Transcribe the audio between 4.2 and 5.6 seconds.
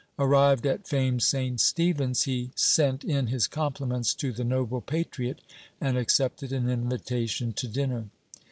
the noble patriot